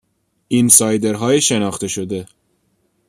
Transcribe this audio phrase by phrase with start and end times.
[0.47, 2.25] اینسایدرهای شناخته شده